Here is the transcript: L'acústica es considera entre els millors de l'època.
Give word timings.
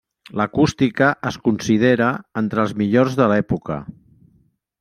L'acústica 0.39 1.09
es 1.31 1.37
considera 1.49 2.09
entre 2.43 2.65
els 2.65 2.75
millors 2.83 3.19
de 3.23 3.29
l'època. 3.33 3.81